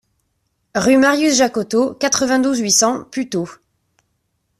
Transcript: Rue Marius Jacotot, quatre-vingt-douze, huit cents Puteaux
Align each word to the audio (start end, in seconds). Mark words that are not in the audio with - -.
Rue 0.73 0.97
Marius 0.97 1.37
Jacotot, 1.37 1.93
quatre-vingt-douze, 1.93 2.57
huit 2.59 2.71
cents 2.71 3.03
Puteaux 3.03 3.47